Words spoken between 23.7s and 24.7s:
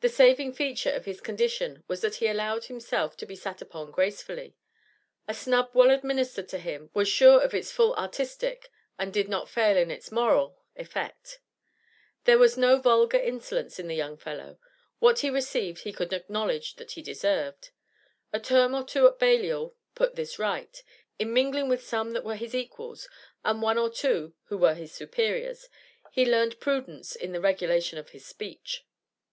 or two who